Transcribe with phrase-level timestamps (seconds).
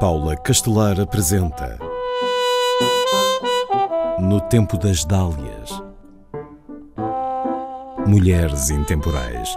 [0.00, 1.78] Paula Castelar apresenta
[4.18, 5.70] No Tempo das Dálias
[8.06, 9.54] Mulheres Intemporais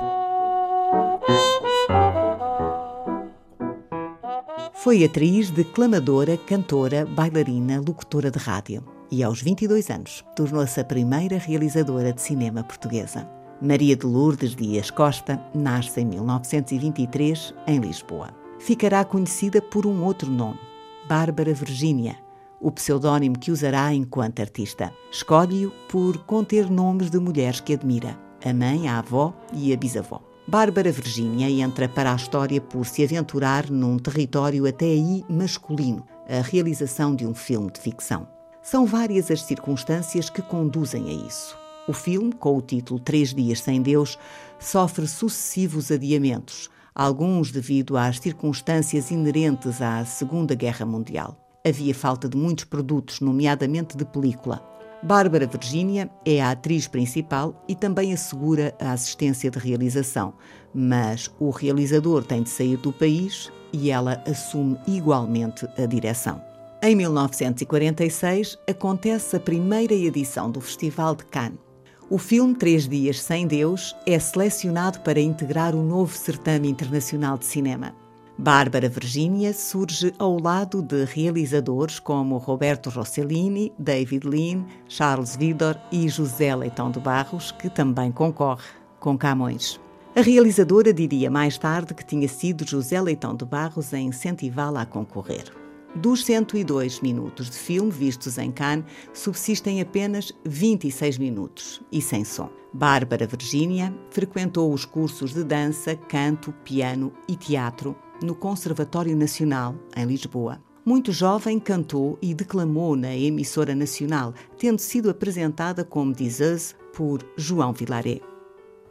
[4.73, 11.37] Foi atriz, declamadora, cantora, bailarina, locutora de rádio e aos 22 anos tornou-se a primeira
[11.37, 13.25] realizadora de cinema portuguesa.
[13.61, 18.42] Maria de Lourdes Dias Costa nasce em 1923 em Lisboa.
[18.63, 20.57] Ficará conhecida por um outro nome,
[21.05, 22.15] Bárbara Virgínia,
[22.61, 24.93] o pseudónimo que usará enquanto artista.
[25.11, 30.21] Escolhe-o por conter nomes de mulheres que admira, a mãe, a avó e a bisavó.
[30.47, 36.41] Bárbara Virgínia entra para a história por se aventurar num território até aí masculino, a
[36.41, 38.25] realização de um filme de ficção.
[38.61, 41.57] São várias as circunstâncias que conduzem a isso.
[41.85, 44.17] O filme, com o título Três Dias Sem Deus,
[44.57, 51.37] sofre sucessivos adiamentos, alguns devido às circunstâncias inerentes à Segunda Guerra Mundial.
[51.65, 54.61] Havia falta de muitos produtos, nomeadamente de película.
[55.01, 60.33] Bárbara Virgínia é a atriz principal e também assegura a assistência de realização,
[60.73, 66.41] mas o realizador tem de sair do país e ela assume igualmente a direção.
[66.81, 71.72] Em 1946 acontece a primeira edição do Festival de Cannes.
[72.09, 77.45] O filme Três Dias Sem Deus é selecionado para integrar o novo certame internacional de
[77.45, 77.95] cinema.
[78.37, 86.09] Bárbara Virginia surge ao lado de realizadores como Roberto Rossellini, David Lean, Charles Vidor e
[86.09, 88.63] José Leitão de Barros, que também concorre
[88.99, 89.79] com Camões.
[90.15, 94.85] A realizadora diria mais tarde que tinha sido José Leitão de Barros a incentivá-la a
[94.85, 95.62] concorrer.
[95.95, 102.49] Dos 102 minutos de filme vistos em Cannes, subsistem apenas 26 minutos e sem som.
[102.73, 110.05] Bárbara Virgínia frequentou os cursos de dança, canto, piano e teatro no Conservatório Nacional, em
[110.05, 110.59] Lisboa.
[110.83, 117.71] Muito jovem, cantou e declamou na emissora nacional, tendo sido apresentada como dizeuse por João
[117.71, 118.19] Vilaré.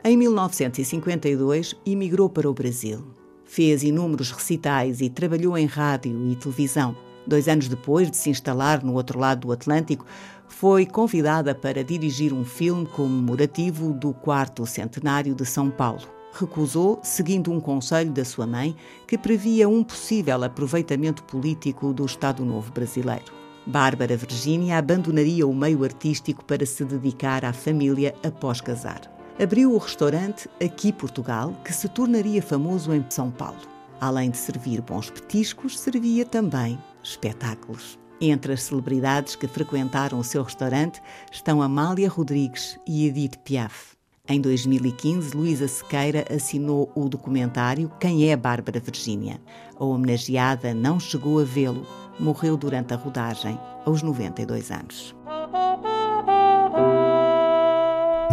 [0.04, 3.21] Em 1952, emigrou para o Brasil
[3.54, 6.96] Fez inúmeros recitais e trabalhou em rádio e televisão.
[7.26, 10.06] Dois anos depois de se instalar no outro lado do Atlântico,
[10.48, 16.00] foi convidada para dirigir um filme comemorativo do quarto centenário de São Paulo.
[16.32, 18.74] Recusou, seguindo um conselho da sua mãe,
[19.06, 23.34] que previa um possível aproveitamento político do Estado Novo brasileiro.
[23.66, 29.78] Bárbara Virgínia abandonaria o meio artístico para se dedicar à família após casar abriu o
[29.78, 33.60] restaurante Aqui Portugal, que se tornaria famoso em São Paulo.
[34.00, 37.98] Além de servir bons petiscos, servia também espetáculos.
[38.20, 43.97] Entre as celebridades que frequentaram o seu restaurante estão Amália Rodrigues e Edith Piaf.
[44.28, 49.41] Em 2015, Luísa Sequeira assinou o documentário Quem é Bárbara Virgínia.
[49.76, 51.84] A homenageada não chegou a vê-lo,
[52.20, 55.14] morreu durante a rodagem, aos 92 anos.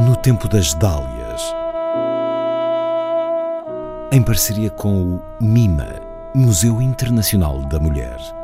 [0.06, 1.54] No Tempo das Dálias,
[4.12, 5.88] em parceria com o MIMA,
[6.34, 8.39] Museu Internacional da Mulher.